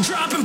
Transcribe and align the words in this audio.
Drop 0.00 0.32
it. 0.32 0.37